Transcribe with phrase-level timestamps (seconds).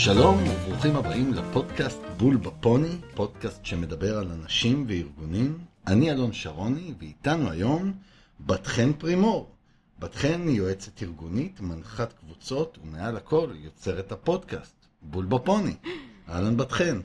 [0.00, 5.58] שלום וברוכים הבאים לפודקאסט בול בפוני, פודקאסט שמדבר על אנשים וארגונים.
[5.86, 7.92] אני אלון שרוני, ואיתנו היום
[8.40, 9.50] בת חן פרימור.
[9.98, 15.74] בת חן היא יועצת ארגונית, מנחת קבוצות, ומעל הכל יוצרת הפודקאסט, בול בפוני.
[16.28, 17.00] אהלן בת חן.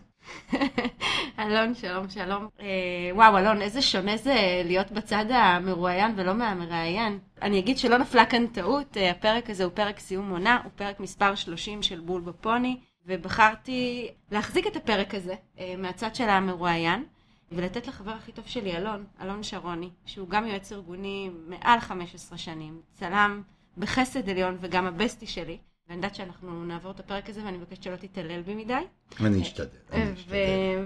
[1.40, 2.48] אלון, שלום, שלום.
[2.62, 2.68] אה,
[3.16, 7.20] וואו, אלון, איזה שונה זה להיות בצד המרואיין ולא מהמראיין.
[7.42, 11.00] אני אגיד שלא נפלה כאן טעות, אה, הפרק הזה הוא פרק סיום עונה, הוא פרק
[11.00, 17.04] מספר 30 של בול בפוני, ובחרתי להחזיק את הפרק הזה אה, מהצד של המרואיין,
[17.52, 22.82] ולתת לחבר הכי טוב שלי, אלון, אלון שרוני, שהוא גם יועץ ארגוני מעל 15 שנים,
[22.94, 23.42] צלם
[23.78, 25.58] בחסד עליון וגם הבסטי שלי.
[25.88, 28.74] ואני יודעת שאנחנו נעבור את הפרק הזה, ואני מבקשת שלא תתעלל בי מדי.
[29.20, 30.36] אני אשתדל, אני אשתדל.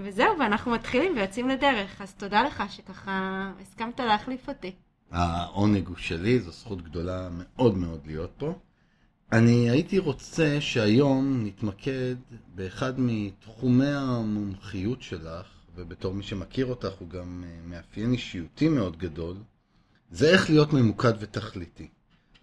[0.02, 2.00] וזהו, ואנחנו מתחילים ויוצאים לדרך.
[2.00, 4.72] אז תודה לך שככה הסכמת להחליף אותי.
[5.10, 8.52] העונג הוא שלי, זו זכות גדולה מאוד מאוד להיות פה.
[9.32, 12.16] אני הייתי רוצה שהיום נתמקד
[12.54, 19.36] באחד מתחומי המומחיות שלך, ובתור מי שמכיר אותך הוא גם אה, מאפיין אישיותי מאוד גדול,
[20.10, 21.88] זה איך להיות ממוקד ותכליתי.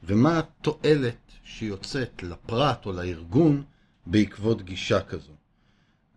[0.03, 3.63] ומה התועלת שיוצאת לפרט או לארגון
[4.05, 5.33] בעקבות גישה כזו.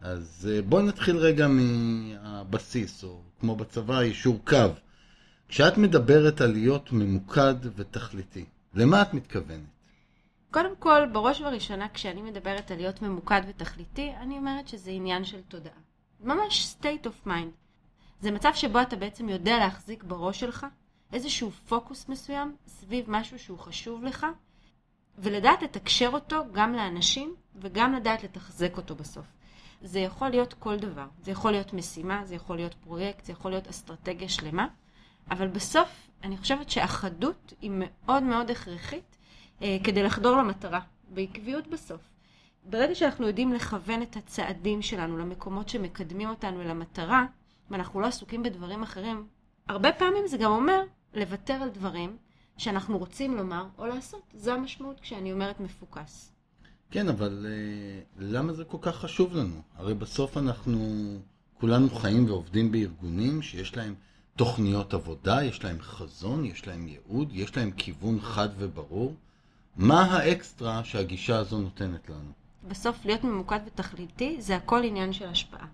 [0.01, 4.73] אז אה, בואי נתחיל רגע מהבסיס, או כמו בצבא, יישור קו.
[5.49, 9.78] כשאת מדברת על להיות ממוקד ותכליתי, למה את מתכוונת?
[10.51, 15.43] קודם כל, בראש ובראשונה, כשאני מדברת על להיות ממוקד ותכליתי, אני אומרת שזה עניין של
[15.43, 15.73] תודעה.
[16.21, 17.51] ממש state of mind.
[18.21, 20.67] זה מצב שבו אתה בעצם יודע להחזיק בראש שלך
[21.13, 24.27] איזשהו פוקוס מסוים סביב משהו שהוא חשוב לך,
[25.19, 29.27] ולדעת לתקשר אותו גם לאנשים וגם לדעת לתחזק אותו בסוף.
[29.83, 31.07] זה יכול להיות כל דבר.
[31.23, 34.67] זה יכול להיות משימה, זה יכול להיות פרויקט, זה יכול להיות אסטרטגיה שלמה,
[35.31, 39.18] אבל בסוף אני חושבת שאחדות היא מאוד מאוד הכרחית
[39.61, 42.01] כדי לחדור למטרה, בעקביות בסוף.
[42.65, 47.27] ברגע שאנחנו יודעים לכוון את הצעדים שלנו למקומות שמקדמים אותנו אל המטרה,
[47.71, 49.27] ואנחנו לא עסוקים בדברים אחרים,
[49.69, 50.83] הרבה פעמים זה גם אומר
[51.15, 52.17] לוותר על דברים
[52.57, 54.23] שאנחנו רוצים לומר או לעשות.
[54.35, 56.33] זו המשמעות כשאני אומרת מפוקס.
[56.91, 59.63] כן, אבל uh, למה זה כל כך חשוב לנו?
[59.77, 60.81] הרי בסוף אנחנו
[61.61, 63.95] כולנו חיים ועובדים בארגונים שיש להם
[64.37, 69.15] תוכניות עבודה, יש להם חזון, יש להם ייעוד, יש להם כיוון חד וברור.
[69.79, 72.33] מה האקסטרה שהגישה הזו נותנת לנו?
[72.69, 75.67] בסוף להיות ממוקד ותכליתי זה הכל עניין של השפעה.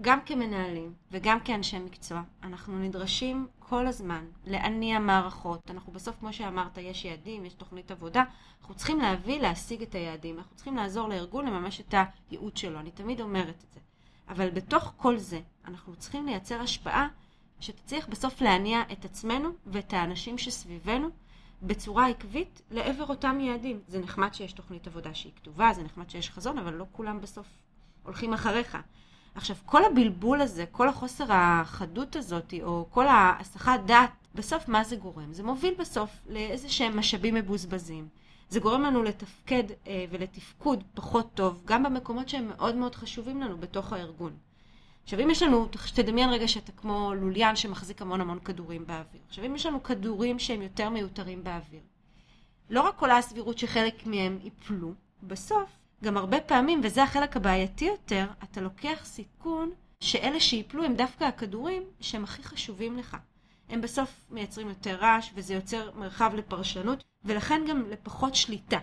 [0.00, 5.70] גם כמנהלים וגם כאנשי מקצוע, אנחנו נדרשים כל הזמן להניע מערכות.
[5.70, 8.24] אנחנו בסוף, כמו שאמרת, יש יעדים, יש תוכנית עבודה.
[8.60, 10.38] אנחנו צריכים להביא, להשיג את היעדים.
[10.38, 11.94] אנחנו צריכים לעזור לארגון לממש את
[12.30, 12.80] הייעוד שלו.
[12.80, 13.80] אני תמיד אומרת את זה.
[14.28, 17.08] אבל בתוך כל זה, אנחנו צריכים לייצר השפעה
[17.60, 21.08] שתצליח בסוף להניע את עצמנו ואת האנשים שסביבנו
[21.62, 23.80] בצורה עקבית לעבר אותם יעדים.
[23.88, 27.46] זה נחמד שיש תוכנית עבודה שהיא כתובה, זה נחמד שיש חזון, אבל לא כולם בסוף
[28.02, 28.78] הולכים אחריך.
[29.34, 34.96] עכשיו, כל הבלבול הזה, כל החוסר החדות הזאת, או כל ההסחת דעת, בסוף מה זה
[34.96, 35.32] גורם?
[35.32, 38.08] זה מוביל בסוף לאיזה שהם משאבים מבוזבזים.
[38.48, 43.58] זה גורם לנו לתפקד אה, ולתפקוד פחות טוב, גם במקומות שהם מאוד מאוד חשובים לנו
[43.58, 44.36] בתוך הארגון.
[45.06, 49.22] עכשיו, אם יש לנו, תדמיין רגע שאתה כמו לוליין שמחזיק המון המון כדורים באוויר.
[49.28, 51.80] עכשיו, אם יש לנו כדורים שהם יותר מיותרים באוויר,
[52.70, 55.70] לא רק עולה הסבירות שחלק מהם ייפלו, בסוף
[56.04, 61.82] גם הרבה פעמים, וזה החלק הבעייתי יותר, אתה לוקח סיכון שאלה שיפלו הם דווקא הכדורים
[62.00, 63.16] שהם הכי חשובים לך.
[63.68, 68.78] הם בסוף מייצרים יותר רעש, וזה יוצר מרחב לפרשנות, ולכן גם לפחות שליטה.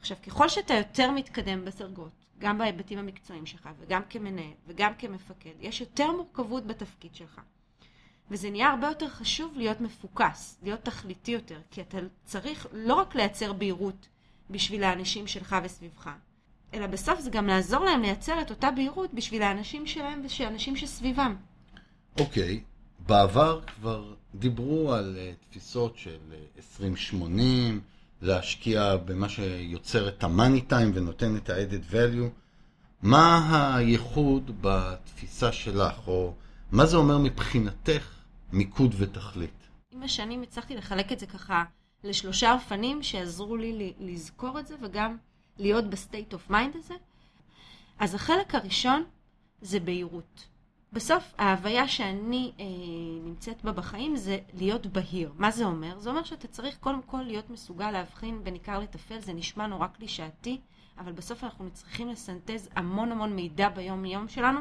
[0.00, 5.80] עכשיו, ככל שאתה יותר מתקדם בסרגות, גם בהיבטים המקצועיים שלך, וגם כמנהל, וגם כמפקד, יש
[5.80, 7.40] יותר מורכבות בתפקיד שלך.
[8.30, 13.14] וזה נהיה הרבה יותר חשוב להיות מפוקס, להיות תכליתי יותר, כי אתה צריך לא רק
[13.14, 14.08] לייצר בהירות
[14.50, 16.10] בשביל האנשים שלך וסביבך,
[16.74, 20.76] אלא בסוף זה גם לעזור להם לייצר את אותה בהירות בשביל האנשים שלהם ושל האנשים
[20.76, 21.36] שסביבם.
[22.20, 23.06] אוקיי, okay.
[23.06, 27.80] בעבר כבר דיברו על uh, תפיסות של uh, אה, 2080,
[28.24, 32.30] להשקיע במה שיוצר את ה-money time ונותן את ה-added value.
[33.02, 36.34] מה הייחוד בתפיסה שלך, או
[36.72, 38.08] מה זה אומר מבחינתך
[38.52, 39.68] מיקוד ותכלית?
[39.90, 41.64] עם השנים הצלחתי לחלק את זה ככה
[42.04, 45.16] לשלושה אופנים שעזרו לי לזכור את זה וגם
[45.58, 46.94] להיות ב state of mind הזה?
[47.98, 49.04] אז החלק הראשון
[49.62, 50.44] זה בהירות.
[50.94, 52.64] בסוף ההוויה שאני אה,
[53.24, 55.32] נמצאת בה בחיים זה להיות בהיר.
[55.36, 55.98] מה זה אומר?
[55.98, 59.86] זה אומר שאתה צריך קודם כל להיות מסוגל להבחין בין עיקר לטפל, זה נשמע נורא
[59.86, 60.60] קלישאתי,
[60.98, 64.60] אבל בסוף אנחנו צריכים לסנטז המון המון מידע ביום יום שלנו,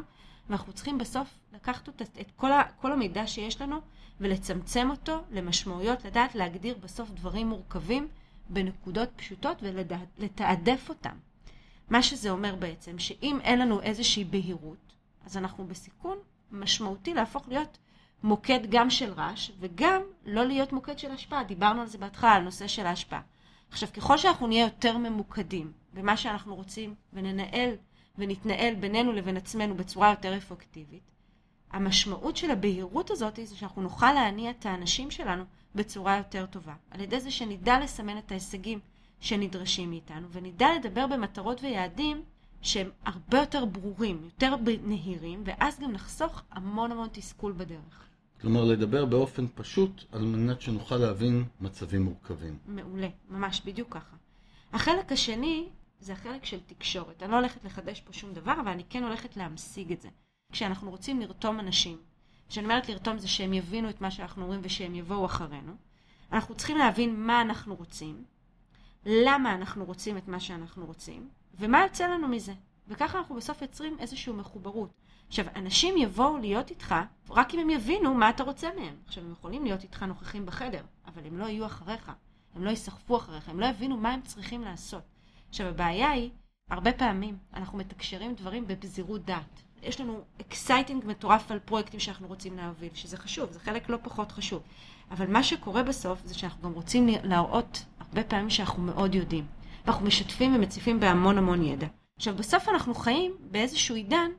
[0.50, 3.81] ואנחנו צריכים בסוף לקחת את, את כל, ה, כל המידע שיש לנו
[4.19, 8.07] ולצמצם אותו למשמעויות, לדעת להגדיר בסוף דברים מורכבים
[8.50, 11.15] בנקודות פשוטות ולתעדף אותם.
[11.89, 14.93] מה שזה אומר בעצם, שאם אין לנו איזושהי בהירות,
[15.25, 16.18] אז אנחנו בסיכון
[16.52, 17.78] משמעותי להפוך להיות
[18.24, 21.44] מוקד גם של רעש, וגם לא להיות מוקד של השפעה.
[21.44, 23.22] דיברנו על זה בהתחלה, על נושא של ההשפעה.
[23.70, 27.75] עכשיו, ככל שאנחנו נהיה יותר ממוקדים במה שאנחנו רוצים, וננהל
[28.18, 31.12] ונתנהל בינינו לבין עצמנו בצורה יותר אפקטיבית,
[31.72, 35.44] המשמעות של הבהירות הזאת היא שאנחנו נוכל להניע את האנשים שלנו
[35.75, 36.74] בצורה יותר טובה.
[36.92, 38.80] על ידי זה שנדע לסמן את ההישגים
[39.20, 42.24] שנדרשים מאיתנו, ונדע לדבר במטרות ויעדים
[42.63, 48.07] שהם הרבה יותר ברורים, יותר נהירים, ואז גם נחסוך המון המון תסכול בדרך.
[48.42, 52.57] כלומר, לדבר באופן פשוט על מנת שנוכל להבין מצבים מורכבים.
[52.65, 54.15] מעולה, ממש, בדיוק ככה.
[54.74, 55.69] החלק השני
[56.00, 57.24] זה החלק של תקשורת.
[57.24, 60.10] אני לא הולכת לחדש פה שום דבר, אבל אני כן הולכת להמשיג את זה.
[60.51, 61.98] כשאנחנו רוצים לרתום אנשים,
[62.50, 65.74] כשאני אומרת לרתום זה שהם יבינו את מה שאנחנו אומרים ושהם יבואו אחרינו,
[66.31, 68.24] אנחנו צריכים להבין מה אנחנו רוצים,
[69.06, 72.53] למה אנחנו רוצים את מה שאנחנו רוצים, ומה יוצא לנו מזה.
[72.88, 74.89] וככה אנחנו בסוף יוצרים איזושהי מחוברות.
[75.27, 76.95] עכשיו, אנשים יבואו להיות איתך
[77.29, 78.95] רק אם הם יבינו מה אתה רוצה מהם.
[79.05, 82.11] עכשיו, הם יכולים להיות איתך נוכחים בחדר, אבל הם לא יהיו אחריך,
[82.55, 85.03] הם לא ייסחפו אחריך, הם לא יבינו מה הם צריכים לעשות.
[85.50, 86.29] עכשיו, הבעיה היא,
[86.69, 89.61] הרבה פעמים אנחנו מתקשרים דברים בפזירות דעת.
[89.81, 94.31] יש לנו exciting מטורף על פרויקטים שאנחנו רוצים להוביל, שזה חשוב, זה חלק לא פחות
[94.31, 94.63] חשוב.
[95.11, 99.45] אבל מה שקורה בסוף זה שאנחנו גם רוצים להראות הרבה פעמים שאנחנו מאוד יודעים.
[99.85, 101.88] ואנחנו משתפים ומציפים בהמון המון ידע.
[102.15, 104.31] עכשיו, בסוף אנחנו חיים באיזשהו עידן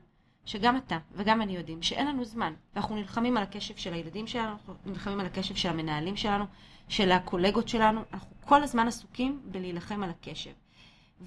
[0.45, 2.53] שגם אתה וגם אני יודעים שאין לנו זמן.
[2.73, 6.45] ואנחנו נלחמים על הקשב של הילדים שלנו, אנחנו נלחמים על הקשב של המנהלים שלנו,
[6.87, 10.51] של הקולגות שלנו, אנחנו כל הזמן עסוקים בלהילחם על הקשב.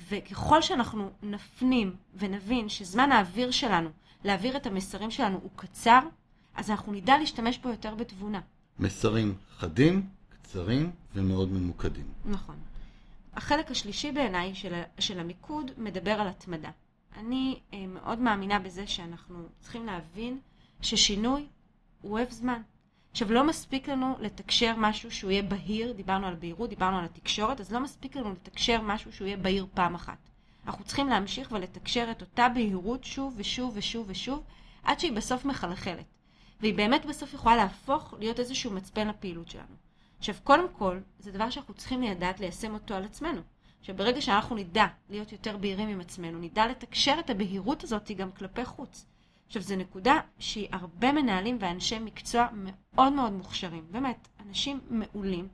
[0.09, 3.91] וככל שאנחנו נפנים ונבין שזמן האוויר שלנו
[4.25, 6.01] להעביר את המסרים שלנו הוא קצר,
[6.55, 8.41] אז אנחנו נדע להשתמש בו יותר בתבונה.
[8.79, 12.07] מסרים חדים, קצרים ומאוד ממוקדים.
[12.25, 12.57] נכון.
[13.39, 16.71] החלק השלישי בעיניי של, של המיקוד מדבר על התמדה.
[17.17, 20.39] אני אה, מאוד מאמינה בזה שאנחנו צריכים להבין
[20.83, 21.47] ששינוי
[22.01, 22.63] הוא אוהב זמן.
[23.11, 27.61] עכשיו, לא מספיק לנו לתקשר משהו שהוא יהיה בהיר, דיברנו על בהירות, דיברנו על התקשורת,
[27.61, 30.19] אז לא מספיק לנו לתקשר משהו שהוא יהיה בהיר פעם אחת.
[30.67, 34.45] אנחנו צריכים להמשיך ולתקשר את אותה בהירות שוב ושוב ושוב ושוב,
[34.83, 36.07] עד שהיא בסוף מחלחלת.
[36.61, 39.88] והיא באמת בסוף יכולה להפוך להיות איזשהו מצפן לפעילות שלנו.
[40.19, 43.41] עכשיו, קודם כל, זה דבר שאנחנו צריכים לדעת ליישם אותו על עצמנו.
[43.83, 48.65] שברגע שאנחנו נדע להיות יותר בהירים עם עצמנו, נדע לתקשר את הבהירות הזאת גם כלפי
[48.65, 49.07] חוץ.
[49.47, 53.87] עכשיו, זו נקודה שהיא הרבה מנהלים ואנשי מקצוע מאוד מאוד מוכשרים.
[53.91, 55.49] באמת, אנשים מעולים,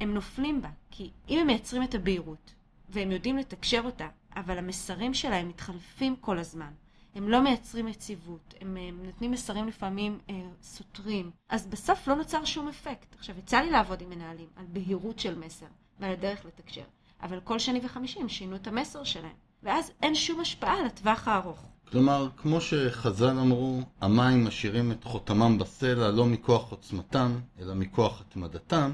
[0.00, 0.68] הם נופלים בה.
[0.90, 2.54] כי אם הם מייצרים את הבהירות,
[2.88, 6.72] והם יודעים לתקשר אותה, אבל המסרים שלהם מתחלפים כל הזמן,
[7.14, 12.44] הם לא מייצרים יציבות, הם, הם נותנים מסרים לפעמים אה, סותרים, אז בסוף לא נוצר
[12.44, 13.14] שום אפקט.
[13.18, 15.66] עכשיו, יצא לי לעבוד עם מנהלים על בהירות של מסר
[16.00, 16.84] ועל הדרך לתקשר,
[17.22, 21.28] אבל כל שני וחמישי הם שינו את המסר שלהם, ואז אין שום השפעה על הטווח
[21.28, 21.66] הארוך.
[21.90, 28.90] כלומר, כמו שחז"ל אמרו, המים משאירים את חותמם בסלע לא מכוח עוצמתם, אלא מכוח התמדתם,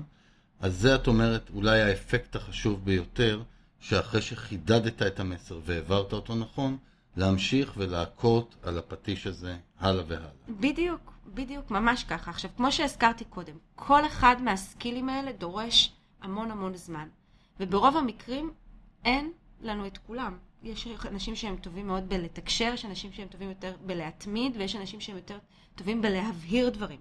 [0.60, 3.42] אז זה את אומרת אולי האפקט החשוב ביותר,
[3.80, 6.76] שאחרי שחידדת את המסר והעברת אותו נכון,
[7.16, 10.28] להמשיך ולהכות על הפטיש הזה הלאה והלאה.
[10.48, 12.30] בדיוק, בדיוק, ממש ככה.
[12.30, 17.08] עכשיו, כמו שהזכרתי קודם, כל אחד מהסקילים האלה דורש המון המון זמן.
[17.60, 18.52] וברוב המקרים
[19.04, 20.38] אין לנו את כולם.
[20.62, 25.16] יש אנשים שהם טובים מאוד בלתקשר, יש אנשים שהם טובים יותר בלהתמיד, ויש אנשים שהם
[25.16, 25.38] יותר
[25.74, 27.00] טובים בלהבהיר דברים.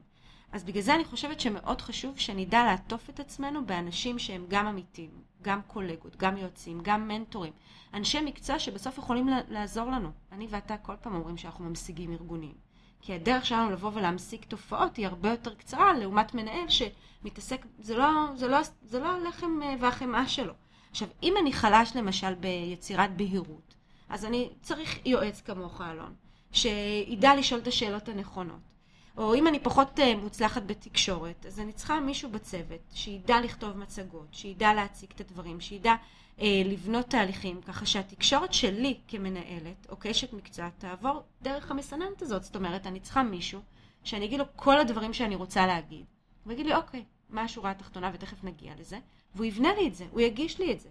[0.52, 5.12] אז בגלל זה אני חושבת שמאוד חשוב שנדע לעטוף את עצמנו באנשים שהם גם אמיתיים,
[5.44, 7.54] גם קולגות, גם יועצים, גם מנטורים.
[7.94, 10.12] אנשי מקצוע שבסוף יכולים לעזור לנו.
[10.32, 12.54] אני ואתה כל פעם אומרים שאנחנו ממשיגים ארגונים.
[13.02, 18.10] כי הדרך שלנו לבוא ולהמשיג תופעות היא הרבה יותר קצרה לעומת מנהל שמתעסק, זה לא,
[18.36, 20.54] זה לא, זה לא הלחם אה, והחמאה שלו.
[20.92, 23.76] עכשיו, אם אני חלש למשל ביצירת בהירות,
[24.10, 26.14] אז אני צריך יועץ כמוך, אלון,
[26.52, 28.73] שידע לשאול את השאלות הנכונות.
[29.18, 34.28] או אם אני פחות uh, מוצלחת בתקשורת, אז אני צריכה מישהו בצוות שידע לכתוב מצגות,
[34.32, 35.96] שידע להציג את הדברים, שידע
[36.38, 42.44] uh, לבנות תהליכים, ככה שהתקשורת שלי כמנהלת או כאשת מקצוע תעבור דרך המסננת הזאת.
[42.44, 43.62] זאת אומרת, אני צריכה מישהו
[44.04, 46.06] שאני אגיד לו כל הדברים שאני רוצה להגיד,
[46.44, 49.00] הוא יגיד לי, אוקיי, מה השורה התחתונה ותכף נגיע לזה,
[49.36, 50.90] והוא יבנה לי את זה, הוא יגיש לי את זה.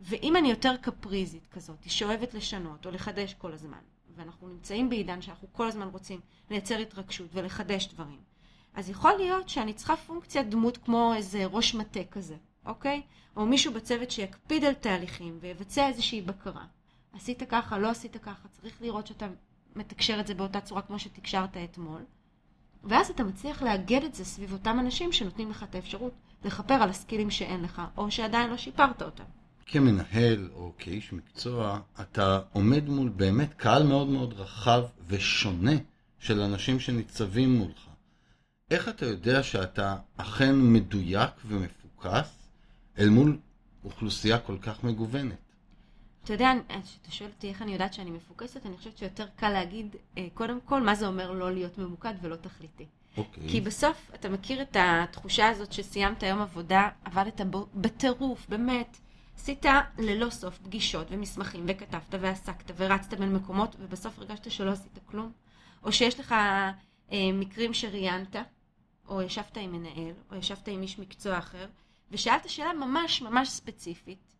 [0.00, 3.78] ואם אני יותר קפריזית כזאת, שאוהבת לשנות או לחדש כל הזמן,
[4.16, 8.20] ואנחנו נמצאים בעידן שאנחנו כל הזמן רוצים לייצר התרגשות ולחדש דברים,
[8.74, 12.36] אז יכול להיות שאני צריכה פונקציית דמות כמו איזה ראש מטה כזה,
[12.66, 13.02] אוקיי?
[13.36, 16.64] או מישהו בצוות שיקפיד על תהליכים ויבצע איזושהי בקרה.
[17.12, 19.26] עשית ככה, לא עשית ככה, צריך לראות שאתה
[19.76, 22.04] מתקשר את זה באותה צורה כמו שתקשרת אתמול.
[22.84, 26.12] ואז אתה מצליח לאגד את זה סביב אותם אנשים שנותנים לך את האפשרות
[26.44, 29.24] לכפר על הסקילים שאין לך, או שעדיין לא שיפרת אותם.
[29.70, 35.72] כמנהל או כאיש מקצוע, אתה עומד מול באמת קהל מאוד מאוד רחב ושונה
[36.18, 37.86] של אנשים שניצבים מולך.
[38.70, 42.48] איך אתה יודע שאתה אכן מדויק ומפוקס
[42.98, 43.38] אל מול
[43.84, 45.36] אוכלוסייה כל כך מגוונת?
[46.24, 46.52] אתה יודע,
[46.84, 50.58] כשאתה שואל אותי איך אני יודעת שאני מפוקסת, אני חושבת שיותר קל להגיד, אה, קודם
[50.64, 52.86] כל, מה זה אומר לא להיות ממוקד ולא תכליתי.
[53.16, 53.48] אוקיי.
[53.48, 58.98] כי בסוף, אתה מכיר את התחושה הזאת שסיימת יום עבודה, עבדת בו בטירוף, באמת.
[59.40, 59.66] עשית
[59.98, 65.32] ללא סוף פגישות ומסמכים, וכתבת ועסקת ורצת בין מקומות, ובסוף הרגשת שלא עשית כלום?
[65.82, 66.32] או שיש לך
[67.12, 68.36] אה, מקרים שראיינת,
[69.08, 71.66] או ישבת עם מנהל, או ישבת עם איש מקצוע אחר,
[72.10, 74.34] ושאלת שאלה ממש ממש ספציפית,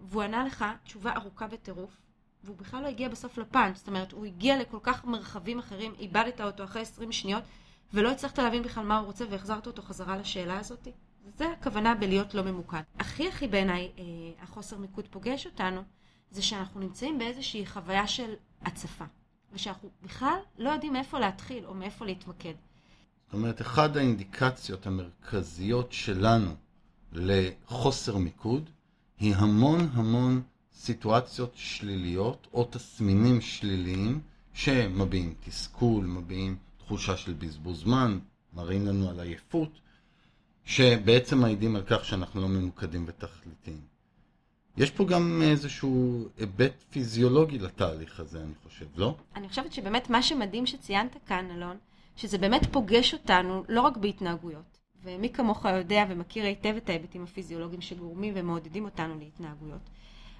[0.00, 1.96] והוא ענה לך תשובה ארוכה בטירוף,
[2.44, 6.40] והוא בכלל לא הגיע בסוף לפאנץ', זאת אומרת, הוא הגיע לכל כך מרחבים אחרים, איבדת
[6.40, 7.44] אותו אחרי 20 שניות,
[7.92, 10.88] ולא הצלחת להבין בכלל מה הוא רוצה, והחזרת אותו חזרה לשאלה הזאת.
[11.34, 12.80] זה הכוונה בלהיות לא ממוקד.
[12.98, 14.04] הכי הכי בעיניי, אה,
[14.42, 15.82] החוסר מיקוד פוגש אותנו,
[16.30, 19.04] זה שאנחנו נמצאים באיזושהי חוויה של הצפה,
[19.52, 22.54] ושאנחנו בכלל לא יודעים מאיפה להתחיל או מאיפה להתמקד.
[23.26, 26.54] זאת אומרת, אחת האינדיקציות המרכזיות שלנו
[27.12, 28.70] לחוסר מיקוד
[29.18, 30.42] היא המון המון
[30.74, 34.20] סיטואציות שליליות או תסמינים שליליים
[34.52, 38.18] שמביעים תסכול, מביעים תחושה של בזבוז זמן,
[38.52, 39.80] מראים לנו על עייפות,
[40.66, 43.80] שבעצם מעידים על כך שאנחנו לא ממוקדים ותכליתיים.
[44.76, 49.14] יש פה גם איזשהו היבט פיזיולוגי לתהליך הזה, אני חושב, לא?
[49.36, 51.76] אני חושבת שבאמת מה שמדהים שציינת כאן, אלון,
[52.16, 54.78] שזה באמת פוגש אותנו לא רק בהתנהגויות.
[55.02, 59.90] ומי כמוך יודע ומכיר היטב את ההיבטים הפיזיולוגיים שגורמים ומעודדים אותנו להתנהגויות.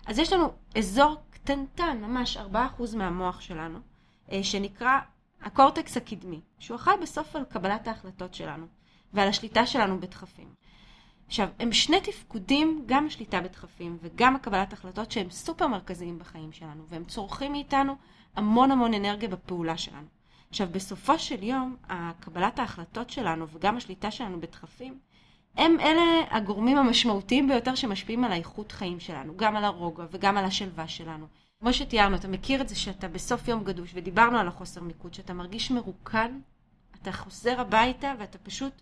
[0.06, 3.78] אז יש לנו אזור קטנטן, ממש 4% מהמוח שלנו,
[4.32, 4.98] אה, שנקרא
[5.42, 8.66] הקורטקס הקדמי, שהוא אחראי בסוף על קבלת ההחלטות שלנו
[9.12, 10.48] ועל השליטה שלנו בדחפים.
[11.26, 16.84] עכשיו, הם שני תפקודים, גם השליטה בדחפים וגם הקבלת החלטות שהם סופר מרכזיים בחיים שלנו,
[16.88, 17.96] והם צורכים מאיתנו
[18.36, 20.06] המון המון אנרגיה בפעולה שלנו.
[20.50, 24.98] עכשיו, בסופו של יום, הקבלת ההחלטות שלנו וגם השליטה שלנו בדחפים,
[25.56, 30.44] הם אלה הגורמים המשמעותיים ביותר שמשפיעים על האיכות חיים שלנו, גם על הרוגע וגם על
[30.44, 31.26] השלווה שלנו.
[31.60, 35.34] כמו שתיארנו, אתה מכיר את זה שאתה בסוף יום גדוש, ודיברנו על החוסר מיקוד, שאתה
[35.34, 36.40] מרגיש מרוקן,
[37.02, 38.72] אתה חוזר הביתה ואתה פשוט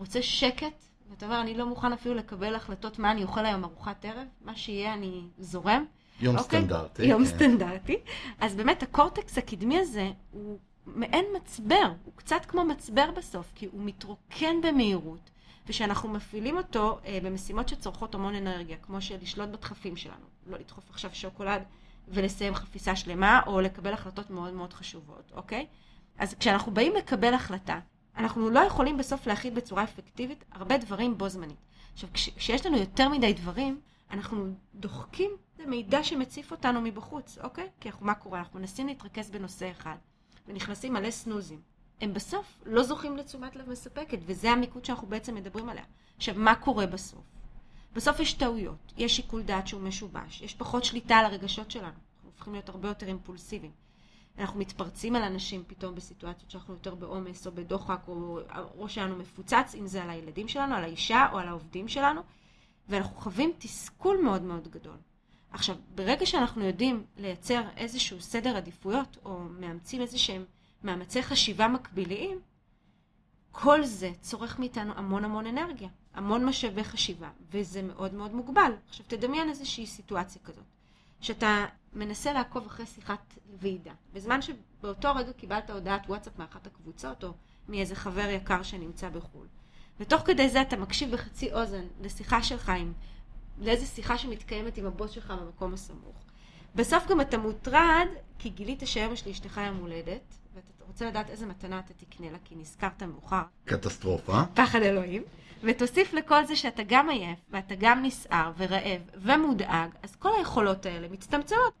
[0.00, 4.04] רוצה שקט, ואתה אומר, אני לא מוכן אפילו לקבל החלטות מה אני אוכל היום ארוחת
[4.04, 5.84] ערב, מה שיהיה אני זורם.
[6.20, 6.60] יום אוקיי?
[6.60, 7.04] סטנדרטי.
[7.04, 7.30] יום כן.
[7.30, 7.96] סטנדרטי.
[8.40, 13.82] אז באמת הקורטקס הקדמי הזה הוא מעין מצבר, הוא קצת כמו מצבר בסוף, כי הוא
[13.84, 15.30] מתרוקן במהירות,
[15.66, 21.10] ושאנחנו מפעילים אותו אה, במשימות שצורכות המון אנרגיה, כמו שלשלוט בדחפים שלנו, לא לדחוף עכשיו
[21.12, 21.62] שוקולד
[22.08, 25.66] ולסיים חפיסה שלמה, או לקבל החלטות מאוד מאוד חשובות, אוקיי?
[26.18, 27.78] אז כשאנחנו באים לקבל החלטה,
[28.20, 31.56] אנחנו לא יכולים בסוף להכיל בצורה אפקטיבית הרבה דברים בו זמנית.
[31.92, 37.68] עכשיו, כש, כשיש לנו יותר מדי דברים, אנחנו דוחקים למידע שמציף אותנו מבחוץ, אוקיי?
[37.80, 38.38] כי אנחנו, מה קורה?
[38.38, 39.96] אנחנו מנסים להתרכז בנושא אחד.
[40.48, 41.60] ונכנסים מלא סנוזים.
[42.00, 45.84] הם בסוף לא זוכים לתשומת לב מספקת, וזה המיקוד שאנחנו בעצם מדברים עליה.
[46.16, 47.24] עכשיו, מה קורה בסוף?
[47.92, 52.30] בסוף יש טעויות, יש שיקול דעת שהוא משובש, יש פחות שליטה על הרגשות שלנו, אנחנו
[52.30, 53.72] הופכים להיות הרבה יותר אימפולסיביים.
[54.38, 59.74] אנחנו מתפרצים על אנשים פתאום בסיטואציות שאנחנו יותר בעומס או בדוחק, או הראש שלנו מפוצץ,
[59.78, 62.20] אם זה על הילדים שלנו, על האישה או על העובדים שלנו,
[62.88, 64.96] ואנחנו חווים תסכול מאוד מאוד גדול.
[65.50, 70.44] עכשיו, ברגע שאנחנו יודעים לייצר איזשהו סדר עדיפויות, או מאמצים איזה שהם
[70.84, 72.40] מאמצי חשיבה מקביליים,
[73.52, 78.72] כל זה צורך מאיתנו המון המון אנרגיה, המון משאבי חשיבה, וזה מאוד מאוד מוגבל.
[78.88, 80.64] עכשיו, תדמיין איזושהי סיטואציה כזאת,
[81.20, 87.32] שאתה מנסה לעקוב אחרי שיחת ועידה, בזמן שבאותו רגע קיבלת הודעת וואטסאפ מאחת הקבוצות, או
[87.68, 89.46] מאיזה חבר יקר שנמצא בחו"ל.
[90.00, 92.92] ותוך כדי זה אתה מקשיב בחצי אוזן לשיחה שלך עם
[93.58, 96.24] לאיזה שיחה שמתקיימת עם הבוס שלך במקום הסמוך.
[96.74, 98.06] בסוף גם אתה מוטרד,
[98.38, 102.38] כי גילית שהיום יש לאשתך יום הולדת, ואתה רוצה לדעת איזה מתנה אתה תקנה לה,
[102.44, 103.42] כי נזכרת מאוחר.
[103.64, 104.42] קטסטרופה.
[104.54, 105.22] פחד אלוהים.
[105.62, 111.08] ותוסיף לכל זה שאתה גם עייף, ואתה גם נסער ורעב ומודאג, אז כל היכולות האלה
[111.08, 111.72] מצטמצמות.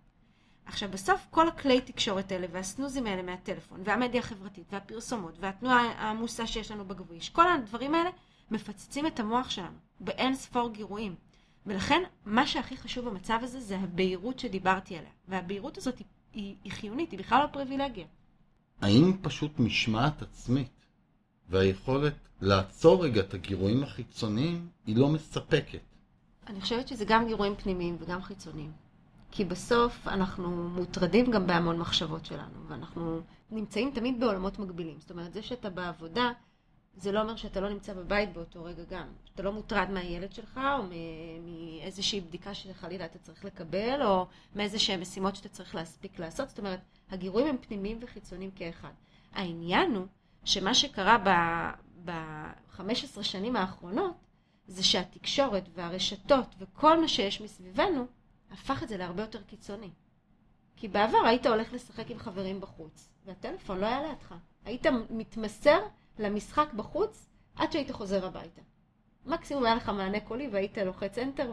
[0.66, 6.70] עכשיו, בסוף כל הכלי תקשורת האלה, והסנוזים האלה מהטלפון, והמדיה החברתית, והפרסומות, והתנועה העמוסה שיש
[6.70, 8.10] לנו בכביש, כל הדברים האלה
[8.50, 11.14] מפצצים את המוח שלנו באין ספור גירויים.
[11.66, 15.10] ולכן, מה שהכי חשוב במצב הזה זה הבהירות שדיברתי עליה.
[15.28, 18.06] והבהירות הזאת היא, היא, היא חיונית, היא בכלל לא פריבילגיה.
[18.80, 20.79] האם פשוט משמעת עצמית
[21.50, 25.80] והיכולת לעצור רגע את הגירויים החיצוניים היא לא מספקת?
[26.46, 28.72] אני חושבת שזה גם גירויים פנימיים וגם חיצוניים.
[29.30, 35.00] כי בסוף אנחנו מוטרדים גם בהמון מחשבות שלנו, ואנחנו נמצאים תמיד בעולמות מקבילים.
[35.00, 36.32] זאת אומרת, זה שאתה בעבודה,
[36.96, 39.06] זה לא אומר שאתה לא נמצא בבית באותו רגע גם.
[39.24, 40.84] שאתה לא מוטרד מהילד שלך, או
[41.44, 44.26] מאיזושהי בדיקה שחלילה אתה צריך לקבל, או
[44.56, 46.48] מאיזה שהן משימות שאתה צריך להספיק לעשות.
[46.48, 46.80] זאת אומרת,
[47.10, 48.92] הגירויים הם פנימיים וחיצוניים כאחד.
[49.32, 50.06] העניין הוא
[50.44, 51.18] שמה שקרה
[52.04, 54.14] ב-15 שנים האחרונות,
[54.66, 58.06] זה שהתקשורת והרשתות וכל מה שיש מסביבנו,
[58.50, 59.90] הפך את זה להרבה יותר קיצוני.
[60.76, 64.34] כי בעבר היית הולך לשחק עם חברים בחוץ, והטלפון לא היה לידך.
[64.64, 65.78] היית מתמסר
[66.18, 68.60] למשחק בחוץ עד שהיית חוזר הביתה.
[69.26, 71.46] מקסימום היה לך מענה קולי והיית לוחץ enter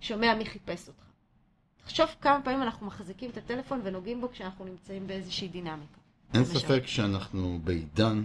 [0.00, 1.04] ושומע מי חיפש אותך.
[1.76, 5.98] תחשוב כמה פעמים אנחנו מחזיקים את הטלפון ונוגעים בו כשאנחנו נמצאים באיזושהי דינמיקה.
[6.34, 6.44] אין.
[6.44, 8.24] ספק שאנחנו בעידן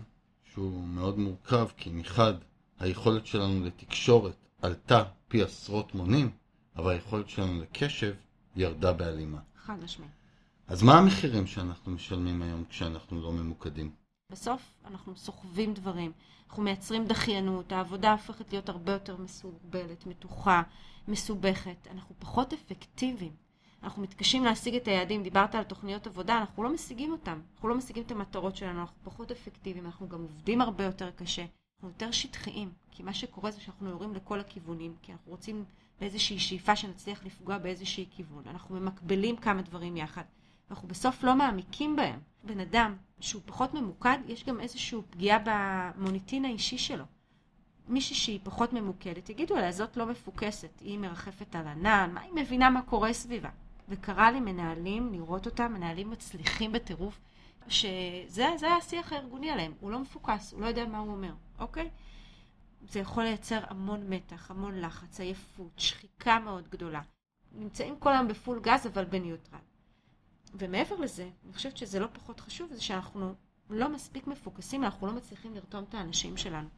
[0.53, 2.33] שהוא מאוד מורכב, כי מחד
[2.79, 6.31] היכולת שלנו לתקשורת עלתה פי עשרות מונים,
[6.75, 8.13] אבל היכולת שלנו לקשב
[8.55, 9.39] ירדה בהלימה.
[9.57, 10.11] חד משמעית.
[10.67, 13.91] אז מה המחירים שאנחנו משלמים היום כשאנחנו לא ממוקדים?
[14.29, 16.11] בסוף אנחנו סוחבים דברים,
[16.47, 20.61] אנחנו מייצרים דחיינות, העבודה הופכת להיות הרבה יותר מסורבלת, מתוחה,
[21.07, 23.42] מסובכת, אנחנו פחות אפקטיביים.
[23.83, 27.75] אנחנו מתקשים להשיג את היעדים, דיברת על תוכניות עבודה, אנחנו לא משיגים אותם, אנחנו לא
[27.75, 31.41] משיגים את המטרות שלנו, אנחנו פחות אפקטיביים, אנחנו גם עובדים הרבה יותר קשה,
[31.75, 35.63] אנחנו יותר שטחיים, כי מה שקורה זה שאנחנו יורים לכל הכיוונים, כי אנחנו רוצים
[35.99, 40.23] באיזושהי שאיפה שנצליח לפגוע באיזשהי כיוון, אנחנו ממקבלים כמה דברים יחד.
[40.69, 42.19] ואנחנו בסוף לא מעמיקים בהם.
[42.43, 47.03] בן אדם שהוא פחות ממוקד, יש גם איזושהי פגיעה במוניטין האישי שלו.
[47.87, 52.33] מישהי שהיא פחות ממוקדת, יגידו עליה, זאת לא מפוקסת, היא מרחפת על ענן, מה היא
[52.35, 53.49] מבינה מה קורה סביבה?
[53.89, 57.19] וקרה לי מנהלים, לראות אותם, מנהלים מצליחים בטירוף,
[57.67, 58.47] שזה
[58.77, 61.89] השיח הארגוני עליהם, הוא לא מפוקס, הוא לא יודע מה הוא אומר, אוקיי?
[62.89, 67.01] זה יכול לייצר המון מתח, המון לחץ, עייפות, שחיקה מאוד גדולה.
[67.51, 69.59] נמצאים כל היום בפול גז, אבל בניוטרל.
[70.53, 73.33] ומעבר לזה, אני חושבת שזה לא פחות חשוב, זה שאנחנו
[73.69, 76.69] לא מספיק מפוקסים, אנחנו לא מצליחים לרתום את האנשים שלנו.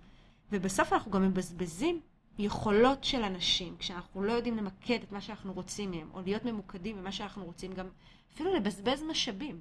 [0.52, 2.02] ובסוף אנחנו גם מבזבזים
[2.38, 6.98] יכולות של אנשים, כשאנחנו לא יודעים למקד את מה שאנחנו רוצים מהם, או להיות ממוקדים
[6.98, 7.88] במה שאנחנו רוצים, גם
[8.34, 9.60] אפילו לבזבז משאבים.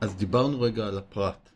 [0.00, 1.50] אז דיברנו רגע על הפרט,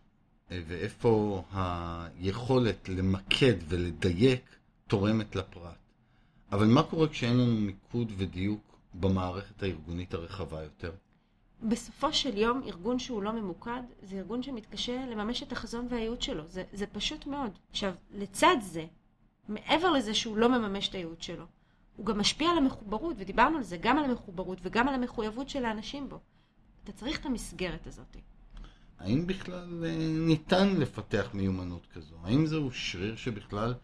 [0.50, 4.56] אה, ואיפה היכולת למקד ולדייק
[4.86, 5.78] תורמת לפרט.
[6.52, 10.92] אבל מה קורה כשאין לנו מיקוד ודיוק במערכת הארגונית הרחבה יותר?
[11.62, 16.48] בסופו של יום, ארגון שהוא לא ממוקד, זה ארגון שמתקשה לממש את החזון והייעוד שלו.
[16.48, 17.50] זה, זה פשוט מאוד.
[17.70, 18.86] עכשיו, לצד זה,
[19.48, 21.44] מעבר לזה שהוא לא מממש את הייעוד שלו,
[21.96, 25.64] הוא גם משפיע על המחוברות, ודיברנו על זה, גם על המחוברות וגם על המחויבות של
[25.64, 26.18] האנשים בו.
[26.84, 28.16] אתה צריך את המסגרת הזאת.
[28.98, 32.14] האם בכלל אה, ניתן לפתח מיומנות כזו?
[32.24, 33.74] האם זהו שריר שבכלל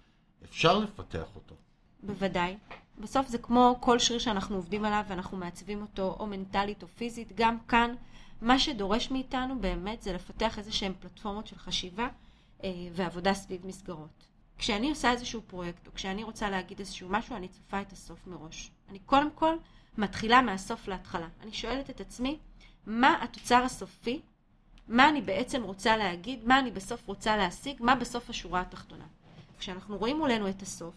[0.45, 1.55] אפשר לפתח אותו?
[2.03, 2.57] בוודאי.
[2.99, 7.33] בסוף זה כמו כל שריר שאנחנו עובדים עליו ואנחנו מעצבים אותו או מנטלית או פיזית.
[7.35, 7.95] גם כאן,
[8.43, 12.09] מה שדורש מאיתנו באמת זה לפתח איזה שהן פלטפורמות של חשיבה
[12.65, 14.28] אה, ועבודה סביב מסגרות.
[14.59, 18.71] כשאני עושה איזשהו פרויקט או כשאני רוצה להגיד איזשהו משהו, אני צופה את הסוף מראש.
[18.89, 19.57] אני קודם כל
[19.99, 21.29] מתחילה מהסוף להתחלה.
[21.43, 22.39] אני שואלת את עצמי,
[22.87, 24.21] מה התוצר הסופי?
[24.89, 26.45] מה אני בעצם רוצה להגיד?
[26.45, 27.77] מה אני בסוף רוצה להשיג?
[27.81, 29.05] מה בסוף השורה התחתונה?
[29.59, 30.95] כשאנחנו רואים מולנו את הסוף,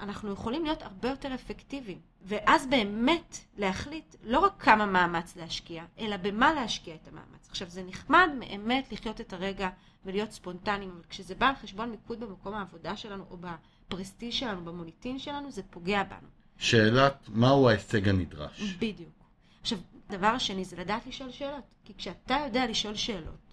[0.00, 1.98] אנחנו יכולים להיות הרבה יותר אפקטיביים.
[2.22, 7.48] ואז באמת להחליט לא רק כמה מאמץ להשקיע, אלא במה להשקיע את המאמץ.
[7.50, 9.68] עכשיו, זה נחמד באמת לחיות את הרגע
[10.04, 15.18] ולהיות ספונטניים, אבל כשזה בא על חשבון מיקוד במקום העבודה שלנו, או בפרסטיז שלנו, במוניטין
[15.18, 16.28] שלנו, זה פוגע בנו.
[16.58, 18.74] שאלת, מהו ההישג הנדרש?
[18.78, 19.12] בדיוק.
[19.60, 19.78] עכשיו,
[20.08, 21.64] הדבר השני זה לדעת לשאול שאלות.
[21.84, 23.43] כי כשאתה יודע לשאול שאלות,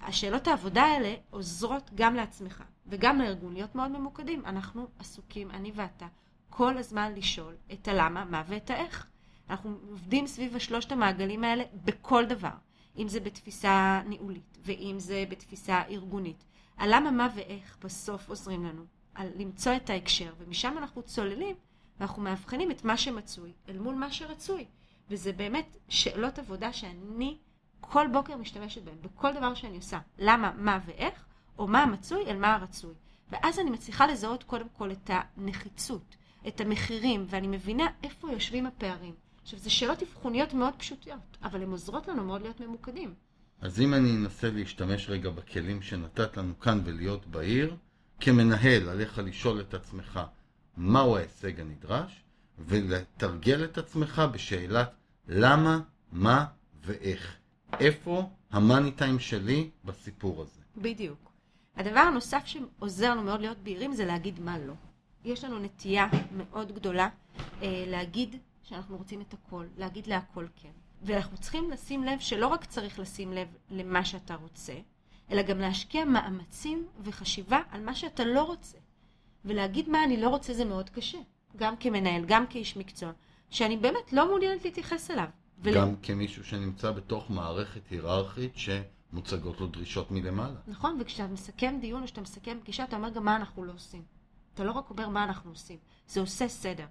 [0.00, 4.46] השאלות העבודה האלה עוזרות גם לעצמך וגם לארגון להיות מאוד ממוקדים.
[4.46, 6.06] אנחנו עסוקים, אני ואתה,
[6.50, 9.06] כל הזמן לשאול את הלמה, מה ואת האיך.
[9.50, 12.54] אנחנו עובדים סביב השלושת המעגלים האלה בכל דבר.
[12.98, 16.44] אם זה בתפיסה ניהולית, ואם זה בתפיסה ארגונית.
[16.78, 18.82] הלמה, מה ואיך בסוף עוזרים לנו.
[19.14, 21.56] על למצוא את ההקשר, ומשם אנחנו צוללים,
[22.00, 24.64] ואנחנו מאבחנים את מה שמצוי אל מול מה שרצוי.
[25.10, 27.38] וזה באמת שאלות עבודה שאני
[27.90, 29.98] כל בוקר משתמשת בהם, בכל דבר שאני עושה.
[30.18, 31.24] למה, מה ואיך,
[31.58, 32.94] או מה המצוי אל מה הרצוי.
[33.30, 36.16] ואז אני מצליחה לזהות קודם כל את הנחיצות,
[36.48, 39.14] את המחירים, ואני מבינה איפה יושבים הפערים.
[39.42, 43.14] עכשיו, זה שאלות אבחוניות מאוד פשוטות, אבל הן עוזרות לנו מאוד להיות ממוקדים.
[43.60, 47.76] אז אם אני אנסה להשתמש רגע בכלים שנתת לנו כאן ולהיות בעיר,
[48.20, 50.20] כמנהל עליך לשאול את עצמך
[50.76, 52.24] מהו ההישג הנדרש,
[52.58, 54.88] ולתרגל את עצמך בשאלת
[55.28, 55.80] למה,
[56.12, 56.44] מה
[56.84, 57.36] ואיך.
[57.80, 60.60] איפה המאני טיים שלי בסיפור הזה.
[60.76, 61.32] בדיוק.
[61.76, 64.72] הדבר הנוסף שעוזר לנו מאוד להיות בהירים זה להגיד מה לא.
[65.24, 67.08] יש לנו נטייה מאוד גדולה
[67.62, 70.70] אה, להגיד שאנחנו רוצים את הכל, להגיד להכל כן.
[71.02, 74.74] ואנחנו צריכים לשים לב שלא רק צריך לשים לב למה שאתה רוצה,
[75.30, 78.78] אלא גם להשקיע מאמצים וחשיבה על מה שאתה לא רוצה.
[79.44, 81.18] ולהגיד מה אני לא רוצה זה מאוד קשה.
[81.56, 83.12] גם כמנהל, גם כאיש מקצוע,
[83.50, 85.28] שאני באמת לא מעוניינת להתייחס אליו.
[85.62, 85.94] גם ול...
[86.02, 90.60] כמישהו שנמצא בתוך מערכת היררכית שמוצגות לו דרישות מלמעלה.
[90.66, 94.02] נכון, וכשאתה מסכם דיון או כשאתה מסכם פגישה, אתה אומר גם מה אנחנו לא עושים.
[94.54, 96.86] אתה לא רק אומר מה אנחנו עושים, זה עושה סדר.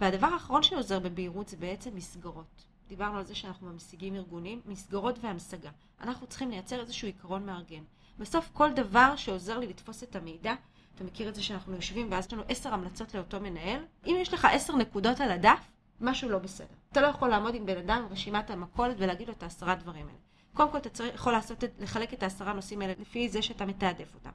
[0.00, 2.64] והדבר האחרון שעוזר בבהירות זה בעצם מסגרות.
[2.88, 5.70] דיברנו על זה שאנחנו משיגים ארגונים, מסגרות והמשגה.
[6.00, 7.82] אנחנו צריכים לייצר איזשהו עיקרון מארגן.
[8.18, 10.54] בסוף כל דבר שעוזר לי לתפוס את המידע,
[10.94, 14.34] אתה מכיר את זה שאנחנו יושבים ואז יש לנו עשר המלצות לאותו מנהל, אם יש
[14.34, 15.69] לך עשר נקודות על הדף,
[16.00, 16.74] משהו לא בסדר.
[16.92, 20.18] אתה לא יכול לעמוד עם בן אדם רשימת המכולת ולהגיד לו את העשרה דברים האלה.
[20.54, 24.14] קודם כל אתה צריך, יכול לעשות, לחלק את העשרה נושאים האלה לפי זה שאתה מתעדף
[24.14, 24.30] אותם.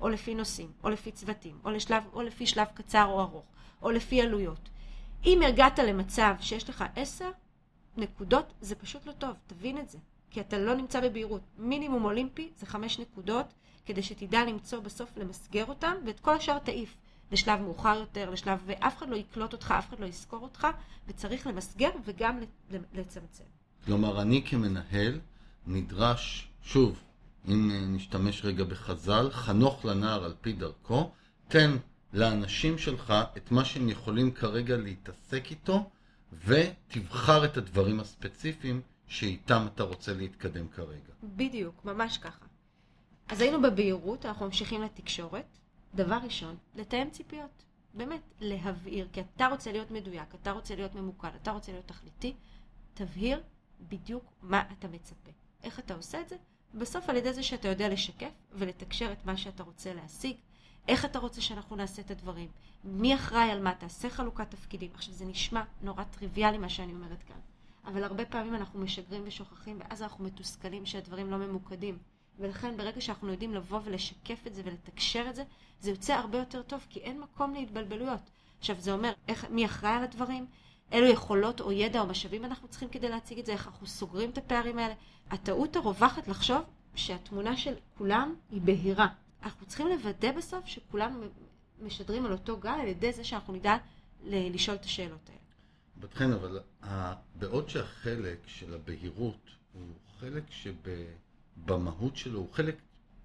[0.00, 3.44] או לפי נושאים, או לפי צוותים, או, לשלב, או לפי שלב קצר או ארוך,
[3.82, 4.68] או לפי עלויות.
[5.26, 7.30] אם הגעת למצב שיש לך עשר
[7.96, 9.98] נקודות, זה פשוט לא טוב, תבין את זה.
[10.30, 11.42] כי אתה לא נמצא בבהירות.
[11.58, 13.54] מינימום אולימפי זה חמש נקודות,
[13.86, 16.96] כדי שתדע למצוא בסוף למסגר אותם, ואת כל השאר תעיף.
[17.32, 20.66] לשלב מאוחר יותר, לשלב, ואף אחד לא יקלוט אותך, אף אחד לא יזכור אותך,
[21.08, 22.40] וצריך למסגר וגם
[22.94, 23.44] לצמצם.
[23.84, 25.20] כלומר, אני כמנהל
[25.66, 27.02] נדרש, שוב,
[27.48, 31.10] אם נשתמש רגע בחז"ל, חנוך לנער על פי דרכו,
[31.48, 31.76] תן
[32.12, 35.90] לאנשים שלך את מה שהם יכולים כרגע להתעסק איתו,
[36.44, 41.12] ותבחר את הדברים הספציפיים שאיתם אתה רוצה להתקדם כרגע.
[41.22, 42.46] בדיוק, ממש ככה.
[43.28, 45.57] אז היינו בבהירות, אנחנו ממשיכים לתקשורת.
[45.94, 47.64] דבר ראשון, לתאם ציפיות.
[47.94, 52.34] באמת, להבהיר, כי אתה רוצה להיות מדויק, אתה רוצה להיות ממוקד, אתה רוצה להיות תכליתי,
[52.94, 53.42] תבהיר
[53.80, 55.30] בדיוק מה אתה מצפה.
[55.62, 56.36] איך אתה עושה את זה?
[56.74, 60.36] בסוף על ידי זה שאתה יודע לשקף ולתקשר את מה שאתה רוצה להשיג,
[60.88, 62.48] איך אתה רוצה שאנחנו נעשה את הדברים,
[62.84, 64.90] מי אחראי על מה, תעשה חלוקת תפקידים.
[64.94, 67.40] עכשיו, זה נשמע נורא טריוויאלי מה שאני אומרת כאן,
[67.84, 71.98] אבל הרבה פעמים אנחנו משגרים ושוכחים, ואז אנחנו מתוסכלים שהדברים לא ממוקדים.
[72.38, 75.42] ולכן ברגע שאנחנו יודעים לבוא ולשקף את זה ולתקשר את זה,
[75.80, 78.20] זה יוצא הרבה יותר טוב, כי אין מקום להתבלבלויות.
[78.58, 80.46] עכשיו, זה אומר איך, מי אחראי על הדברים,
[80.92, 84.30] אילו יכולות או ידע או משאבים אנחנו צריכים כדי להציג את זה, איך אנחנו סוגרים
[84.30, 84.94] את הפערים האלה.
[85.30, 86.62] הטעות הרווחת לחשוב
[86.94, 89.06] שהתמונה של כולם היא בהירה.
[89.42, 91.20] אנחנו צריכים לוודא בסוף שכולנו
[91.82, 93.76] משדרים על אותו גל על ידי זה שאנחנו נדע
[94.24, 95.38] לשאול את השאלות האלה.
[95.96, 96.60] בת חן, אבל
[97.34, 99.86] בעוד שהחלק של הבהירות הוא
[100.20, 100.44] חלק
[101.64, 102.76] שבמהות שלו הוא חלק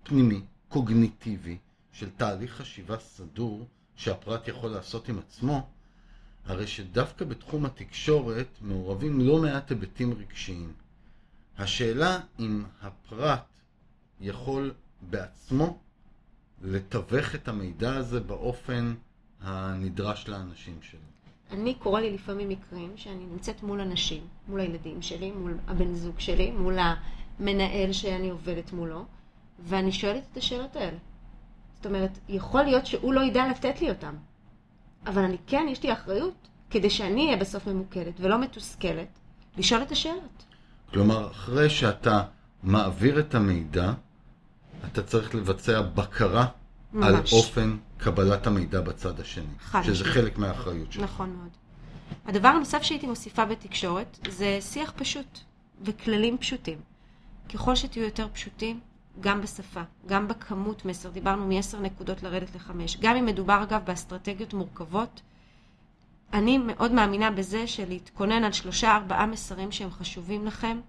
[0.03, 1.57] פנימי, קוגניטיבי,
[1.91, 5.67] של תהליך חשיבה סדור שהפרט יכול לעשות עם עצמו,
[6.45, 10.73] הרי שדווקא בתחום התקשורת מעורבים לא מעט היבטים רגשיים.
[11.57, 13.45] השאלה אם הפרט
[14.21, 15.79] יכול בעצמו
[16.61, 18.93] לתווך את המידע הזה באופן
[19.41, 20.99] הנדרש לאנשים שלו.
[21.51, 26.19] אני קורא לי לפעמים מקרים שאני נמצאת מול אנשים, מול הילדים שלי, מול הבן זוג
[26.19, 26.77] שלי, מול
[27.39, 29.05] המנהל שאני עובדת מולו,
[29.59, 30.97] ואני שואלת את השאלות האלה.
[31.75, 34.15] זאת אומרת, יכול להיות שהוא לא ידע לתת לי אותם,
[35.05, 39.07] אבל אני כן, יש לי אחריות, כדי שאני אהיה בסוף ממוקדת ולא מתוסכלת,
[39.57, 40.45] לשאול את השאלות.
[40.93, 42.23] כלומר, אחרי שאתה
[42.63, 43.93] מעביר את המידע,
[44.85, 46.45] אתה צריך לבצע בקרה
[46.93, 47.33] ממש.
[47.33, 49.45] על אופן קבלת המידע בצד השני.
[49.59, 50.13] חד שזה שני.
[50.13, 51.03] חלק מהאחריות שלך.
[51.03, 51.49] נכון מאוד.
[52.25, 55.39] הדבר הנוסף שהייתי מוסיפה בתקשורת זה שיח פשוט
[55.81, 56.77] וכללים פשוטים.
[57.49, 58.79] ככל שתהיו יותר פשוטים,
[59.19, 62.71] גם בשפה, גם בכמות מסר, דיברנו מ-10 נקודות לרדת ל-5.
[63.01, 65.21] גם אם מדובר אגב באסטרטגיות מורכבות,
[66.33, 70.79] אני מאוד מאמינה בזה של להתכונן על שלושה ארבעה מסרים שהם חשובים לכם.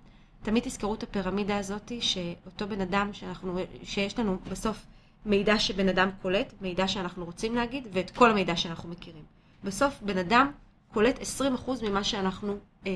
[0.42, 4.86] תמיד תזכרו את הפירמידה הזאת, שאותו בן אדם שאנחנו, שיש לנו בסוף
[5.26, 9.22] מידע שבן אדם קולט, מידע שאנחנו רוצים להגיד, ואת כל המידע שאנחנו מכירים.
[9.64, 10.50] בסוף בן אדם
[10.92, 12.92] קולט 20% ממה שאנחנו אה,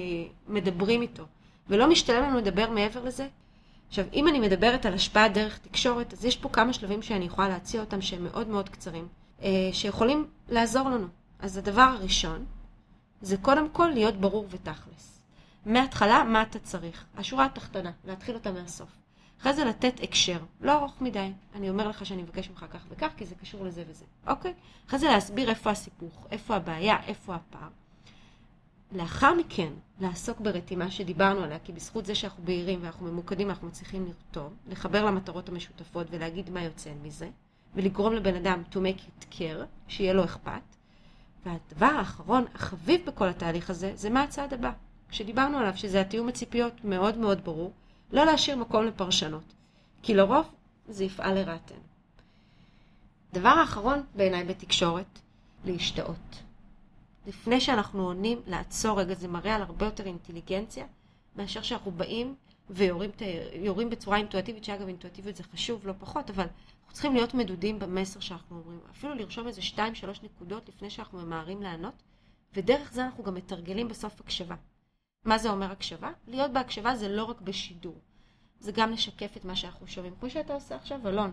[0.49, 1.25] מדברים איתו,
[1.69, 3.29] ולא משתלם לנו לדבר מעבר לזה,
[3.89, 7.49] עכשיו, אם אני מדברת על השפעה דרך תקשורת, אז יש פה כמה שלבים שאני יכולה
[7.49, 9.09] להציע אותם שהם מאוד מאוד קצרים,
[9.43, 11.07] אה, שיכולים לעזור לנו.
[11.39, 12.45] אז הדבר הראשון,
[13.21, 15.21] זה קודם כל להיות ברור ותכלס.
[15.67, 17.05] מההתחלה, מה אתה צריך.
[17.17, 18.89] השורה התחתונה, להתחיל אותה מהסוף.
[19.41, 21.33] אחרי זה לתת הקשר, לא ארוך מדי.
[21.55, 24.55] אני אומר לך שאני מבקש ממך כך וכך, כי זה קשור לזה וזה, אוקיי?
[24.89, 27.69] אחרי זה להסביר איפה הסיפוך, איפה הבעיה, איפה הפער.
[28.93, 34.07] לאחר מכן, לעסוק ברתימה שדיברנו עליה, כי בזכות זה שאנחנו בהירים ואנחנו ממוקדים, אנחנו מצליחים
[34.07, 37.29] לרתום, לחבר למטרות המשותפות ולהגיד מה יוצא מזה,
[37.75, 40.63] ולגרום לבן אדם to make it care, שיהיה לו אכפת.
[41.47, 44.73] והדבר האחרון, החביב בכל התהליך הזה, זה מה הצעד הבא.
[45.09, 47.73] כשדיברנו עליו, שזה התיאום הציפיות מאוד מאוד ברור,
[48.13, 49.55] לא להשאיר מקום לפרשנות,
[50.03, 50.51] כי לרוב
[50.89, 51.79] זה יפעל לרעתנו.
[53.33, 55.19] דבר האחרון בעיניי בתקשורת,
[55.65, 56.48] להשתאות.
[57.29, 60.87] לפני שאנחנו עונים, לעצור רגע, זה מראה על הרבה יותר אינטליגנציה,
[61.37, 62.35] מאשר שאנחנו באים
[62.71, 68.21] ויורים בצורה אינטואטיבית, שאגב אינטואטיבית זה חשוב לא פחות, אבל אנחנו צריכים להיות מדודים במסר
[68.21, 68.81] שאנחנו אומרים.
[68.91, 71.95] אפילו לרשום איזה שתיים, שלוש נקודות לפני שאנחנו ממהרים לענות,
[72.55, 74.55] ודרך זה אנחנו גם מתרגלים בסוף הקשבה.
[75.25, 76.11] מה זה אומר הקשבה?
[76.27, 77.99] להיות בהקשבה זה לא רק בשידור,
[78.61, 81.33] זה גם לשקף את מה שאנחנו שומעים, כמו שאתה עושה עכשיו, אלון.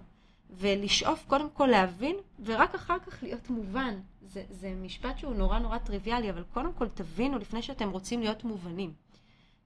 [0.49, 3.99] ולשאוף קודם כל להבין, ורק אחר כך להיות מובן.
[4.21, 8.43] זה, זה משפט שהוא נורא נורא טריוויאלי, אבל קודם כל תבינו לפני שאתם רוצים להיות
[8.43, 8.93] מובנים.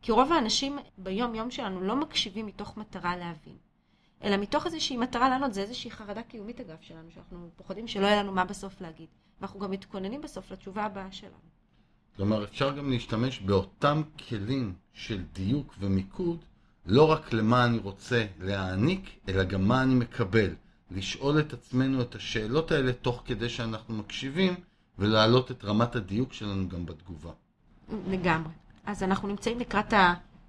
[0.01, 3.55] כי רוב האנשים ביום-יום שלנו לא מקשיבים מתוך מטרה להבין,
[4.23, 8.23] אלא מתוך איזושהי מטרה לענות, זה איזושהי חרדה קיומית אגב שלנו, שאנחנו פוחדים שלא יהיה
[8.23, 9.07] לנו מה בסוף להגיד.
[9.39, 11.33] ואנחנו גם מתכוננים בסוף לתשובה הבאה שלנו.
[12.15, 16.45] כלומר, אפשר גם להשתמש באותם כלים של דיוק ומיקוד,
[16.85, 20.55] לא רק למה אני רוצה להעניק, אלא גם מה אני מקבל.
[20.91, 24.56] לשאול את עצמנו את השאלות האלה תוך כדי שאנחנו מקשיבים,
[24.99, 27.32] ולהעלות את רמת הדיוק שלנו גם בתגובה.
[28.08, 28.52] לגמרי.
[28.86, 29.93] אז אנחנו נמצאים לקראת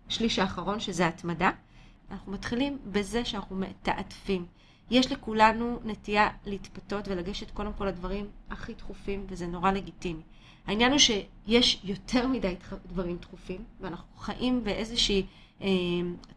[0.08, 1.50] השליש האחרון, שזה התמדה.
[2.10, 4.46] אנחנו מתחילים בזה שאנחנו מתעדפים.
[4.90, 10.22] יש לכולנו נטייה להתפתות ולגשת קודם כל לדברים הכי דחופים, וזה נורא לגיטימי.
[10.66, 12.54] העניין הוא שיש יותר מדי
[12.86, 15.26] דברים דחופים, ואנחנו חיים באיזושהי
[15.62, 15.68] אה,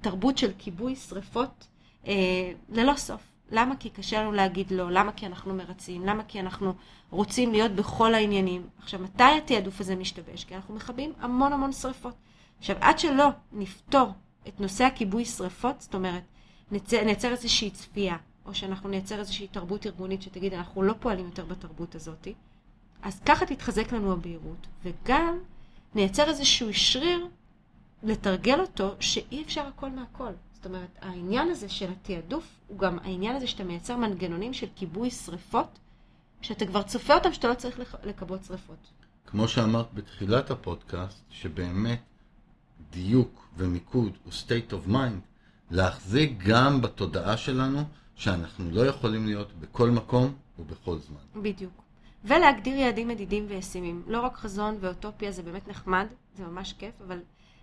[0.02, 1.68] תרבות של כיבוי שריפות
[2.08, 2.14] אה,
[2.70, 3.33] ללא סוף.
[3.54, 3.76] למה?
[3.76, 5.12] כי קשה לנו להגיד לא, למה?
[5.12, 6.24] כי אנחנו מרצים, למה?
[6.24, 6.74] כי אנחנו
[7.10, 8.68] רוצים להיות בכל העניינים.
[8.80, 10.44] עכשיו, מתי התעדוף הזה משתבש?
[10.44, 12.14] כי אנחנו מכבים המון המון שריפות.
[12.60, 14.08] עכשיו, עד שלא נפתור
[14.48, 16.24] את נושא הכיבוי שריפות, זאת אומרת,
[16.72, 21.96] נייצר איזושהי צפייה, או שאנחנו נייצר איזושהי תרבות ארגונית שתגיד, אנחנו לא פועלים יותר בתרבות
[21.96, 22.28] הזאת,
[23.02, 25.40] אז ככה תתחזק לנו הבהירות, וגם
[25.96, 27.28] נייצר איזשהו שריר
[28.04, 30.32] לתרגל אותו שאי אפשר הכל מהכל.
[30.54, 35.12] זאת אומרת, העניין הזה של התעדוף הוא גם העניין הזה שאתה מייצר מנגנונים של כיבוי
[35.12, 35.80] שריפות,
[36.42, 38.88] שאתה כבר צופה אותם שאתה לא צריך לכבות שריפות.
[39.26, 42.00] כמו שאמרת בתחילת הפודקאסט, שבאמת
[42.92, 45.20] דיוק ומיקוד הוא state of mind,
[45.72, 47.84] להחזיק גם בתודעה שלנו
[48.16, 51.42] שאנחנו לא יכולים להיות בכל מקום ובכל זמן.
[51.42, 51.84] בדיוק.
[52.24, 54.04] ולהגדיר יעדים מדידים וישימים.
[54.08, 57.20] לא רק חזון ואוטופיה זה באמת נחמד, זה ממש כיף, אבל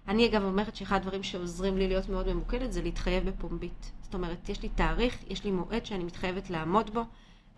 [0.08, 3.92] אני אגב אומרת שאחד הדברים שעוזרים לי להיות מאוד ממוקדת זה להתחייב בפומבית.
[4.02, 7.02] זאת אומרת, יש לי תאריך, יש לי מועד שאני מתחייבת לעמוד בו.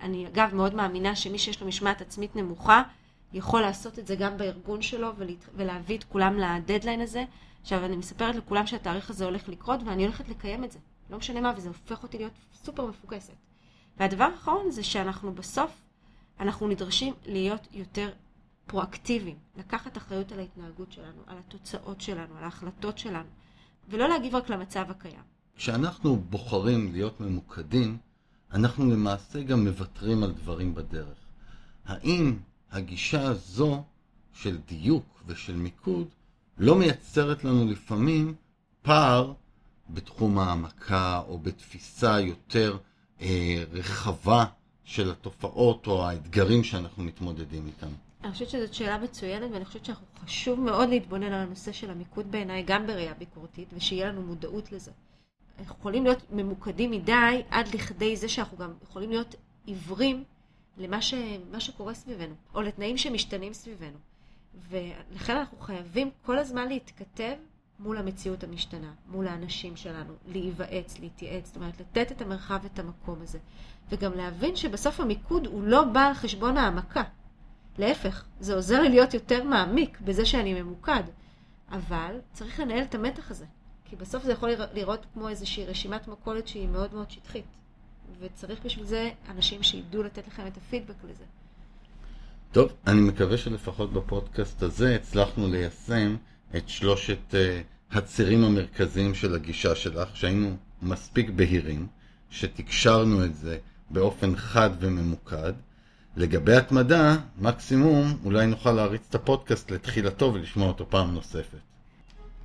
[0.00, 2.83] אני אגב מאוד מאמינה שמי שיש לו משמעת עצמית נמוכה,
[3.33, 5.12] יכול לעשות את זה גם בארגון שלו
[5.55, 7.24] ולהביא את כולם לדדליין הזה.
[7.62, 10.78] עכשיו, אני מספרת לכולם שהתאריך הזה הולך לקרות ואני הולכת לקיים את זה.
[11.11, 13.35] לא משנה מה, וזה הופך אותי להיות סופר מפוקסת.
[13.96, 15.70] והדבר האחרון זה שאנחנו בסוף,
[16.40, 18.11] אנחנו נדרשים להיות יותר
[18.66, 23.29] פרואקטיביים, לקחת אחריות על ההתנהגות שלנו, על התוצאות שלנו, על ההחלטות שלנו,
[23.88, 25.22] ולא להגיב רק למצב הקיים.
[25.57, 27.98] כשאנחנו בוחרים להיות ממוקדים,
[28.53, 31.18] אנחנו למעשה גם מוותרים על דברים בדרך.
[31.85, 32.37] האם
[32.70, 33.83] הגישה הזו
[34.33, 36.07] של דיוק ושל מיקוד
[36.59, 38.35] לא מייצרת לנו לפעמים
[38.83, 39.33] פער
[39.90, 42.77] בתחום העמקה או בתפיסה יותר
[43.20, 44.44] אה, רחבה
[44.85, 47.92] של התופעות או האתגרים שאנחנו מתמודדים איתם?
[48.24, 52.62] אני חושבת שזאת שאלה מצוינת, ואני חושבת שחשוב מאוד להתבונן על הנושא של המיקוד בעיניי,
[52.62, 54.90] גם בראייה ביקורתית, ושיהיה לנו מודעות לזה.
[55.58, 59.35] אנחנו יכולים להיות ממוקדים מדי עד לכדי זה שאנחנו גם יכולים להיות
[59.66, 60.24] עיוורים
[60.78, 61.14] למה ש,
[61.58, 63.98] שקורה סביבנו, או לתנאים שמשתנים סביבנו.
[64.68, 67.35] ולכן אנחנו חייבים כל הזמן להתכתב
[67.78, 73.22] מול המציאות המשתנה, מול האנשים שלנו, להיוועץ, להתייעץ, זאת אומרת, לתת את המרחב ואת המקום
[73.22, 73.38] הזה.
[73.90, 77.02] וגם להבין שבסוף המיקוד הוא לא בא על חשבון העמקה.
[77.78, 81.02] להפך, זה עוזר לי להיות יותר מעמיק בזה שאני ממוקד.
[81.70, 83.44] אבל צריך לנהל את המתח הזה,
[83.85, 87.44] כי בסוף זה יכול לראות כמו איזושהי רשימת מכולת שהיא מאוד מאוד שטחית.
[88.20, 91.24] וצריך בשביל זה אנשים שידעו לתת לכם את הפידבק לזה.
[92.52, 96.16] טוב, אני מקווה שלפחות בפודקאסט הזה הצלחנו ליישם
[96.56, 97.37] את שלושת uh,
[97.96, 101.87] הצירים המרכזיים של הגישה שלך, שהיינו מספיק בהירים,
[102.30, 103.58] שתקשרנו את זה
[103.90, 105.52] באופן חד וממוקד.
[106.16, 111.59] לגבי התמדה, מקסימום אולי נוכל להריץ את הפודקאסט לתחילתו ולשמוע אותו פעם נוספת.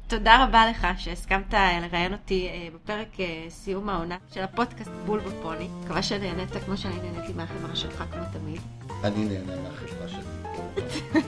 [0.07, 5.67] תודה רבה לך שהסכמת לראיין אותי אה, בפרק אה, סיום העונה של הפודקאסט בול בפוני.
[5.83, 8.61] מקווה שנהנית כמו שאני נהניתי מהחברה שלך כמו תמיד.
[9.03, 10.21] אני נהנה מהחברה שלי.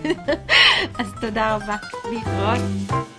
[1.00, 1.76] אז תודה רבה.
[2.12, 3.10] להתראות.